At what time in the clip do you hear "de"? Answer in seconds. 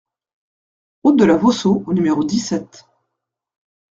1.19-1.25